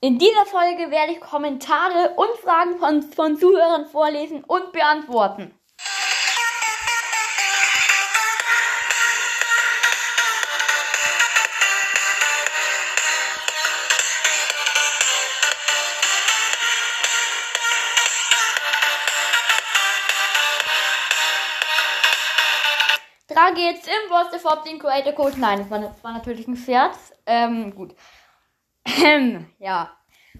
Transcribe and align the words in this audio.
In 0.00 0.16
dieser 0.16 0.46
Folge 0.46 0.92
werde 0.92 1.10
ich 1.10 1.20
Kommentare 1.20 2.14
und 2.14 2.30
Fragen 2.40 2.78
von, 2.78 3.02
von 3.02 3.36
Zuhörern 3.36 3.84
vorlesen 3.86 4.44
und 4.44 4.70
beantworten. 4.70 5.52
Da 23.26 23.50
geht's 23.50 23.88
im 23.88 24.10
Worcester 24.10 24.38
Fob 24.38 24.62
den 24.62 24.78
Creator 24.78 25.12
Code. 25.12 25.40
Nein, 25.40 25.58
das 25.58 25.70
war, 25.70 25.80
das 25.80 26.04
war 26.04 26.12
natürlich 26.12 26.46
ein 26.46 26.56
Scherz. 26.56 27.12
Ähm, 27.26 27.74
gut. 27.74 27.96
Ähm, 29.04 29.46
ja. 29.58 29.90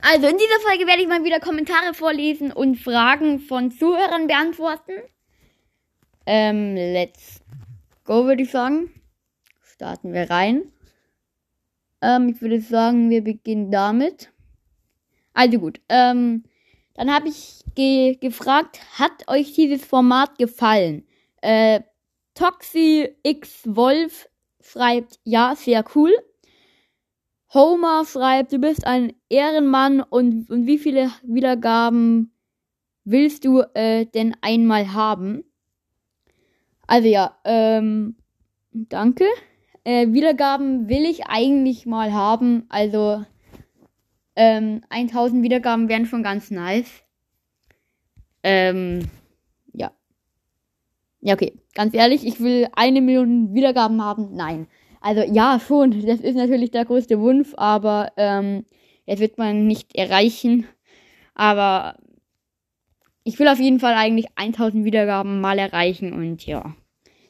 Also 0.01 0.27
in 0.27 0.39
dieser 0.39 0.61
Folge 0.61 0.87
werde 0.87 1.03
ich 1.03 1.09
mal 1.09 1.25
wieder 1.25 1.41
Kommentare 1.41 1.93
vorlesen 1.93 2.53
und 2.53 2.77
Fragen 2.77 3.41
von 3.41 3.71
Zuhörern 3.71 4.27
beantworten. 4.27 4.93
Ähm, 6.25 6.75
let's 6.77 7.41
go, 8.05 8.25
würde 8.25 8.43
ich 8.43 8.51
sagen. 8.51 8.91
Starten 9.65 10.13
wir 10.13 10.31
rein. 10.31 10.73
Ähm, 12.01 12.29
ich 12.29 12.41
würde 12.41 12.61
sagen, 12.61 13.11
wir 13.11 13.25
beginnen 13.25 13.71
damit. 13.71 14.31
Also 15.35 15.59
gut. 15.59 15.81
Ähm, 15.89 16.45
dann 16.95 17.13
habe 17.13 17.29
ich 17.29 17.65
ge 17.75 18.17
gefragt, 18.17 18.81
hat 18.99 19.29
euch 19.29 19.53
dieses 19.53 19.85
Format 19.85 20.39
gefallen? 20.39 21.07
Äh, 21.43 21.81
Toxi 22.35 23.09
X 23.23 23.63
Wolf 23.65 24.29
schreibt, 24.61 25.19
ja, 25.25 25.55
sehr 25.57 25.85
cool. 25.95 26.13
Homer 27.55 28.05
schreibt, 28.05 28.53
du 28.53 28.59
bist 28.59 28.87
ein 28.87 29.15
Ehrenmann 29.29 30.01
und, 30.01 30.51
und 30.51 30.67
wie 30.67 30.79
viele 30.79 31.11
Wiedergaben 31.23 32.33
willst 33.05 33.45
du 33.45 33.63
äh, 33.75 34.05
denn 34.07 34.37
einmal 34.43 34.93
haben? 34.93 35.45
Also 36.87 37.09
ja, 37.09 37.37
ähm, 37.45 38.17
danke. 38.73 39.25
Äh, 39.85 40.13
Wiedergaben 40.13 40.89
will 40.89 41.07
ich 41.07 41.27
eigentlich 41.27 41.87
mal 41.87 42.13
haben. 42.13 42.67
Also 42.69 43.25
ähm, 44.37 44.83
1000 44.91 45.43
Wiedergaben 45.43 45.89
wären 45.89 46.07
schon 46.07 46.23
ganz 46.23 46.51
nice. 46.51 47.03
Ähm, 48.43 49.09
ja. 49.73 49.93
Ja, 51.21 51.35
okay. 51.35 51.55
Ganz 51.75 51.95
ehrlich, 51.95 52.27
ich 52.27 52.41
will 52.41 52.69
eine 52.73 53.01
Million 53.01 53.55
Wiedergaben 53.55 54.03
haben. 54.05 54.35
Nein. 54.35 54.67
Also 55.01 55.23
ja, 55.23 55.61
schon. 55.61 56.07
Das 56.07 56.21
ist 56.21 56.37
natürlich 56.37 56.71
der 56.71 56.85
größte 56.85 57.21
Wunsch, 57.21 57.53
aber 57.57 58.13
ähm, 58.17 58.65
das 59.07 59.21
wird 59.21 59.39
man 59.39 59.67
nicht 59.67 59.95
erreichen. 59.97 60.67
Aber 61.35 61.97
ich 63.25 63.39
will 63.39 63.49
auf 63.49 63.61
jeden 63.61 63.81
Fall 63.81 63.95
eigentlich 63.95 64.27
1000 64.37 64.85
Wiedergaben 64.85 65.41
mal 65.41 65.59
erreichen 65.59 66.13
und 66.13 66.47
ja, 66.47 66.75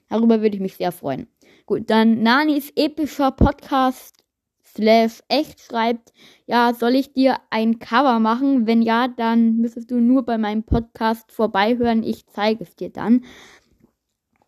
darüber 0.09 0.41
würde 0.41 0.55
ich 0.55 0.63
mich 0.63 0.77
sehr 0.77 0.93
freuen. 0.93 1.27
Gut, 1.67 1.91
dann 1.91 2.23
Nanis 2.23 2.73
epischer 2.77 3.33
Podcast 3.33 4.25
slash 4.65 5.23
echt 5.29 5.61
schreibt, 5.61 6.13
ja, 6.47 6.73
soll 6.73 6.95
ich 6.95 7.13
dir 7.13 7.39
ein 7.51 7.81
Cover 7.81 8.21
machen? 8.21 8.67
Wenn 8.67 8.81
ja, 8.81 9.09
dann 9.09 9.57
müsstest 9.57 9.91
du 9.91 9.97
nur 10.01 10.25
bei 10.25 10.39
meinem 10.39 10.63
Podcast 10.63 11.33
vorbeihören. 11.33 12.05
Ich 12.05 12.27
zeige 12.27 12.63
es 12.63 12.77
dir 12.77 12.91
dann. 12.91 13.25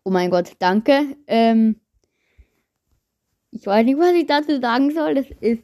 Oh 0.03 0.09
mein 0.09 0.31
Gott, 0.31 0.53
danke. 0.59 1.17
Ähm, 1.27 1.80
ich 3.51 3.65
weiß 3.65 3.85
nicht, 3.85 3.97
was 3.97 4.13
ich 4.13 4.25
dazu 4.25 4.59
sagen 4.59 4.91
soll. 4.91 5.15
Das 5.15 5.25
ist 5.41 5.63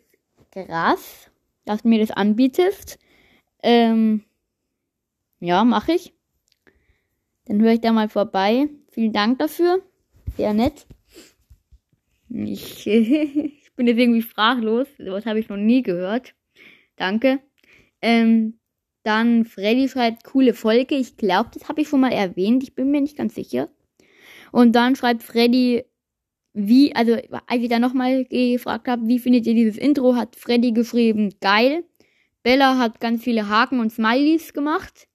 krass, 0.52 1.32
dass 1.66 1.82
du 1.82 1.88
mir 1.88 2.00
das 2.00 2.12
anbietest. 2.12 3.00
Ähm, 3.64 4.24
ja, 5.40 5.64
mache 5.64 5.94
ich. 5.94 6.14
Dann 7.46 7.62
höre 7.62 7.74
ich 7.74 7.82
da 7.82 7.92
mal 7.92 8.10
vorbei. 8.10 8.70
Vielen 8.92 9.14
Dank 9.14 9.40
dafür. 9.40 9.82
Sehr 10.36 10.54
nett. 10.54 10.86
Ich, 12.30 12.86
ich 12.88 13.72
bin 13.76 13.88
jetzt 13.88 14.00
irgendwie 14.00 14.22
sprachlos. 14.22 14.88
Sowas 14.98 15.26
habe 15.26 15.40
ich 15.40 15.50
noch 15.50 15.58
nie 15.58 15.82
gehört. 15.82 16.34
Danke. 16.98 17.40
Ähm, 18.02 18.60
dann 19.04 19.46
Freddy 19.46 19.88
schreibt 19.88 20.26
coole 20.26 20.54
Folge. 20.54 20.96
Ich 20.96 21.16
glaube, 21.16 21.52
das 21.54 21.70
habe 21.70 21.82
ich 21.82 21.88
schon 21.88 22.02
mal 22.02 22.12
erwähnt. 22.12 22.64
Ich 22.64 22.76
bin 22.76 22.92
mir 22.92 23.00
nicht 23.00 23.16
ganz 23.16 23.36
sicher. 23.36 23.70
Und 24.52 24.74
dann 24.74 24.96
schreibt 24.96 25.24
Freddy, 25.24 25.86
wie, 26.58 26.96
also 26.96 27.14
als 27.46 27.62
ich 27.62 27.70
dann 27.70 27.82
nochmal 27.82 28.26
gefragt 28.26 28.88
habe, 28.88 29.08
wie 29.08 29.20
findet 29.20 29.46
ihr 29.46 29.54
dieses 29.54 29.78
Intro, 29.78 30.16
hat 30.16 30.36
Freddy 30.36 30.72
geschrieben, 30.72 31.34
geil. 31.40 31.84
Bella 32.42 32.78
hat 32.80 33.00
ganz 33.00 33.24
viele 33.24 33.48
Haken 33.48 33.80
und 33.80 33.92
Smileys 33.92 34.54
gemacht. 34.54 35.08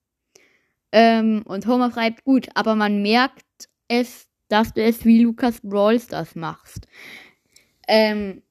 Ähm, 0.92 1.42
und 1.46 1.66
Homer 1.66 1.90
schreibt, 1.90 2.24
gut, 2.24 2.48
aber 2.54 2.76
man 2.76 3.02
merkt 3.02 3.68
es, 3.88 4.28
dass 4.48 4.72
du 4.72 4.82
es 4.82 5.04
wie 5.04 5.22
Lukas 5.22 5.60
Brawls 5.62 6.06
das 6.06 6.36
machst. 6.36 6.86
Ähm, 7.88 8.42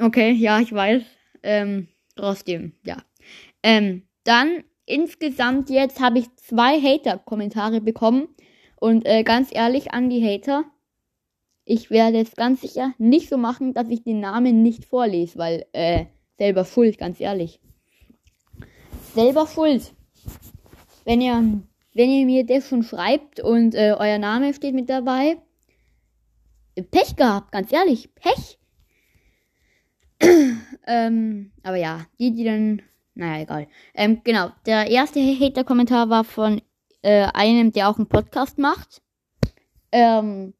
okay, 0.00 0.32
ja, 0.32 0.58
ich 0.58 0.72
weiß. 0.72 1.02
Ähm, 1.44 1.88
trotzdem, 2.16 2.72
ja. 2.84 2.96
Ähm, 3.62 4.02
dann 4.24 4.64
insgesamt 4.84 5.70
jetzt 5.70 6.00
habe 6.00 6.18
ich 6.18 6.34
zwei 6.36 6.80
Hater-Kommentare 6.80 7.80
bekommen. 7.80 8.28
Und 8.80 9.06
äh, 9.06 9.22
ganz 9.22 9.50
ehrlich 9.52 9.92
an 9.92 10.10
die 10.10 10.26
Hater, 10.26 10.64
ich 11.64 11.90
werde 11.90 12.20
es 12.20 12.34
ganz 12.34 12.60
sicher 12.60 12.92
nicht 12.98 13.28
so 13.28 13.36
machen, 13.36 13.74
dass 13.74 13.88
ich 13.88 14.02
den 14.02 14.20
Namen 14.20 14.62
nicht 14.62 14.84
vorlese, 14.84 15.38
weil 15.38 15.66
äh, 15.72 16.06
selber 16.38 16.64
schuld, 16.64 16.98
ganz 16.98 17.20
ehrlich. 17.20 17.60
Selber 19.14 19.46
schuld. 19.46 19.94
Wenn 21.04 21.20
ihr, 21.20 21.60
wenn 21.94 22.10
ihr 22.10 22.26
mir 22.26 22.46
das 22.46 22.68
schon 22.68 22.82
schreibt 22.82 23.40
und 23.40 23.74
äh, 23.74 23.94
euer 23.98 24.18
Name 24.18 24.54
steht 24.54 24.74
mit 24.74 24.88
dabei, 24.88 25.36
Pech 26.90 27.16
gehabt, 27.16 27.52
ganz 27.52 27.70
ehrlich, 27.72 28.14
Pech. 28.14 28.58
ähm, 30.86 31.52
aber 31.62 31.76
ja, 31.76 32.06
die, 32.18 32.32
die 32.32 32.44
dann, 32.44 32.82
naja, 33.14 33.42
egal. 33.42 33.68
Ähm, 33.94 34.22
genau, 34.24 34.50
der 34.66 34.90
erste 34.90 35.20
Hater-Kommentar 35.20 36.08
war 36.08 36.24
von 36.24 36.62
äh, 37.02 37.28
einem, 37.34 37.72
der 37.72 37.88
auch 37.88 37.98
einen 37.98 38.08
Podcast 38.08 38.58
macht. 38.58 39.02
Ähm, 39.90 40.54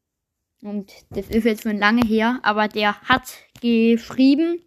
und 0.63 0.91
das 1.11 1.27
ist 1.29 1.45
jetzt 1.45 1.63
schon 1.63 1.77
lange 1.77 2.05
her, 2.05 2.39
aber 2.43 2.67
der 2.67 2.99
hat 3.01 3.23
geschrieben, 3.61 4.61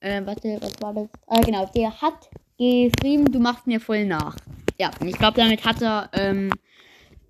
äh, 0.00 0.24
warte, 0.24 0.58
was 0.60 0.80
war 0.80 0.94
das? 0.94 1.08
Ah, 1.26 1.40
genau, 1.40 1.66
der 1.74 2.00
hat 2.00 2.28
geschrieben, 2.56 3.30
du 3.30 3.40
machst 3.40 3.66
mir 3.66 3.80
voll 3.80 4.04
nach. 4.04 4.36
Ja, 4.78 4.90
und 5.00 5.08
ich 5.08 5.18
glaube, 5.18 5.36
damit 5.36 5.64
hat 5.64 5.82
er, 5.82 6.08
ähm, 6.12 6.50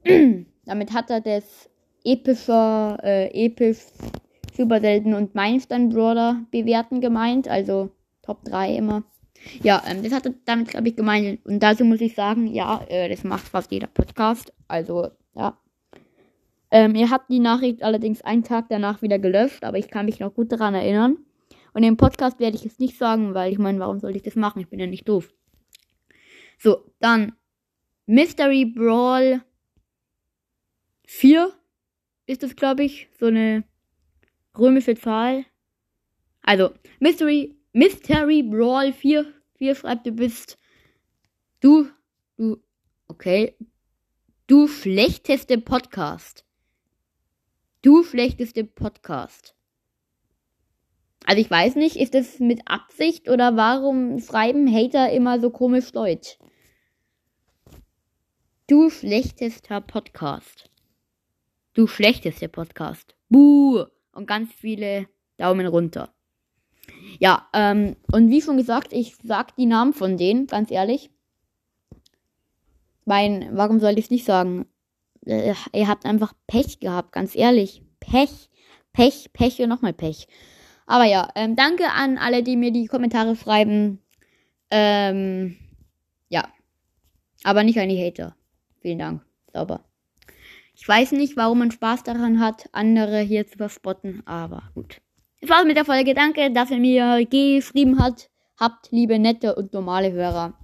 damit 0.65 0.93
hat 0.93 1.11
er 1.11 1.21
das 1.21 1.69
epischer, 2.05 2.99
äh, 3.03 3.47
episch, 3.47 3.79
super 4.57 4.81
selten 4.81 5.15
und 5.15 5.35
Meilenstein 5.35 5.89
Brawler 5.89 6.45
bewerten 6.51 7.01
gemeint, 7.01 7.49
also 7.49 7.91
Top 8.23 8.45
3 8.45 8.77
immer. 8.77 9.05
Ja, 9.63 9.83
ähm, 9.87 10.03
das 10.03 10.13
hat 10.13 10.27
er 10.27 10.35
damit, 10.45 10.69
glaube 10.69 10.89
ich, 10.89 10.97
gemeint. 10.97 11.45
Und 11.47 11.63
dazu 11.63 11.85
muss 11.85 12.01
ich 12.01 12.15
sagen, 12.15 12.47
ja, 12.49 12.83
äh, 12.89 13.09
das 13.09 13.25
macht 13.25 13.49
fast 13.49 13.71
jeder 13.71 13.87
Podcast. 13.87 14.53
Also, 14.67 15.09
ja. 15.35 15.57
Ähm, 16.71 16.95
ihr 16.95 17.11
habt 17.11 17.31
die 17.31 17.39
Nachricht 17.39 17.83
allerdings 17.83 18.23
einen 18.23 18.45
Tag 18.45 18.67
danach 18.69 19.01
wieder 19.03 19.19
gelöscht, 19.19 19.65
aber 19.65 19.79
ich 19.79 19.89
kann 19.89 20.07
mich 20.07 20.21
noch 20.21 20.35
gut 20.35 20.53
daran 20.53 20.75
erinnern. 20.75 21.17
Und 21.73 21.83
im 21.83 21.97
Podcast 21.97 22.41
werde 22.41 22.57
ich 22.57 22.67
es 22.67 22.79
nicht 22.79 22.99
sagen, 22.99 23.35
weil 23.35 23.53
ich 23.53 23.59
meine, 23.59 23.79
warum 23.79 24.01
soll 24.01 24.17
ich 24.17 24.23
das 24.23 24.37
machen? 24.37 24.61
Ich 24.61 24.69
bin 24.69 24.81
ja 24.81 24.87
nicht 24.87 25.09
doof. 25.09 25.33
So, 26.59 26.85
dann 26.99 27.33
Mystery 28.07 28.65
Brawl 28.65 29.43
4 31.07 31.53
ist 32.27 32.43
es, 32.43 32.57
glaube 32.57 32.85
ich, 32.85 33.09
so 33.19 33.27
eine 33.27 33.65
römische 34.59 34.95
Zahl. 34.97 35.45
Also, 36.43 36.73
Mystery 37.01 37.57
Mystery 37.73 38.43
Brawl 38.43 38.93
4, 38.93 39.27
4 39.57 39.75
schreibt, 39.75 40.07
du 40.07 40.13
bist. 40.13 40.59
Du, 41.61 41.89
du, 42.37 42.63
okay. 43.07 43.55
Du 44.47 44.67
schlechteste 44.67 45.59
Podcast. 45.59 46.48
Du 47.81 48.03
schlechteste 48.03 48.65
Podcast. 48.65 49.55
Also 51.25 51.41
ich 51.41 51.49
weiß 51.49 51.77
nicht, 51.77 51.95
ist 51.95 52.13
das 52.13 52.41
mit 52.41 52.63
Absicht 52.67 53.29
oder 53.29 53.57
warum 53.57 54.19
schreiben 54.19 54.67
Hater 54.73 55.13
immer 55.13 55.39
so 55.39 55.51
komisch 55.51 55.93
Deutsch? 55.93 56.39
Du 58.67 58.91
schlechtester 58.91 59.81
Podcast. 59.81 60.69
Du 61.75 61.87
schlechtester 61.87 62.49
Podcast. 62.49 63.15
Buh. 63.29 63.85
Und 64.11 64.27
ganz 64.27 64.53
viele 64.53 65.07
Daumen 65.37 65.69
runter. 65.69 66.13
Ja, 67.21 67.49
ähm, 67.53 67.95
und 68.11 68.29
wie 68.31 68.43
schon 68.43 68.57
gesagt, 68.57 68.93
ich 68.93 69.15
sag 69.23 69.55
die 69.55 69.67
Namen 69.67 69.93
von 69.93 70.17
denen, 70.17 70.49
ganz 70.49 70.73
ehrlich. 70.73 71.11
Mein, 73.05 73.51
warum 73.53 73.79
soll 73.79 73.93
ich 73.93 74.07
es 74.07 74.11
nicht 74.11 74.25
sagen? 74.25 74.67
Äh, 75.29 75.55
ihr 75.73 75.89
habt 75.89 76.07
einfach 76.07 76.33
Pech 76.47 76.81
gehabt, 76.81 77.13
ganz 77.13 77.37
ehrlich. 77.37 77.83
Pech, 78.01 78.49
Pech, 78.93 79.33
Pech 79.33 79.61
und 79.61 79.69
nochmal 79.69 79.93
Pech. 79.93 80.27
Aber 80.87 81.05
ja, 81.05 81.29
ähm, 81.35 81.55
danke 81.55 81.91
an 81.91 82.19
alle, 82.19 82.43
die 82.43 82.57
mir 82.57 82.73
die 82.73 82.87
Kommentare 82.87 83.37
schreiben. 83.37 84.01
Ähm, 84.71 85.57
ja. 86.29 86.49
Aber 87.45 87.63
nicht 87.63 87.79
an 87.79 87.89
die 87.89 88.03
Hater. 88.03 88.35
Vielen 88.81 88.99
Dank. 88.99 89.23
Sauber. 89.53 89.85
Ich 90.75 90.87
weiß 90.87 91.13
nicht, 91.13 91.37
warum 91.37 91.59
man 91.59 91.71
Spaß 91.71 92.05
daran 92.05 92.41
hat, 92.41 92.69
andere 92.73 93.21
hier 93.21 93.47
zu 93.47 93.59
verspotten, 93.59 94.23
aber 94.27 94.71
gut. 94.75 95.01
Das 95.41 95.51
war's 95.51 95.65
mit 95.65 95.77
der 95.77 95.85
Folge. 95.85 96.15
Danke, 96.15 96.53
dass 96.53 96.71
ihr 96.71 96.79
mir 96.79 97.27
geschrieben 97.27 97.99
habt. 98.01 98.31
Habt 98.59 98.91
liebe, 98.91 99.19
nette 99.19 99.55
und 99.55 99.73
normale 99.73 100.13
Hörer. 100.13 100.59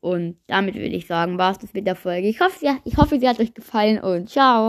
Und 0.00 0.38
damit 0.46 0.74
würde 0.74 0.88
ich 0.88 1.06
sagen, 1.06 1.36
war's 1.36 1.58
das 1.58 1.74
mit 1.74 1.86
der 1.86 1.94
Folge. 1.94 2.26
Ich 2.26 2.40
hoffe, 2.40 2.64
ich 2.84 2.96
hoffe, 2.96 3.20
sie 3.20 3.28
hat 3.28 3.38
euch 3.38 3.52
gefallen 3.52 3.98
und 3.98 4.30
ciao. 4.30 4.58